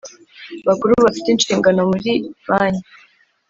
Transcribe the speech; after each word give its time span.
bakuru 0.67 0.91
bafite 1.05 1.27
inshingano 1.31 1.81
muri 1.91 2.11
banki 2.47 2.85